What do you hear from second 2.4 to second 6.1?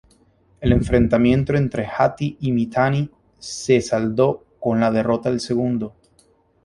Mitanni se saldó con la derrota del segundo.